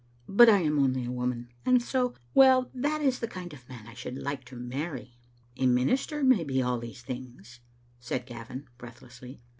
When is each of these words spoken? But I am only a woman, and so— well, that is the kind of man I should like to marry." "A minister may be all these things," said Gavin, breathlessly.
But 0.27 0.49
I 0.49 0.61
am 0.61 0.79
only 0.79 1.05
a 1.05 1.11
woman, 1.11 1.49
and 1.63 1.79
so— 1.79 2.15
well, 2.33 2.71
that 2.73 3.01
is 3.01 3.19
the 3.19 3.27
kind 3.27 3.53
of 3.53 3.69
man 3.69 3.85
I 3.85 3.93
should 3.93 4.17
like 4.17 4.43
to 4.45 4.55
marry." 4.55 5.15
"A 5.57 5.67
minister 5.67 6.23
may 6.23 6.43
be 6.43 6.59
all 6.59 6.79
these 6.79 7.03
things," 7.03 7.59
said 7.99 8.25
Gavin, 8.25 8.67
breathlessly. 8.79 9.41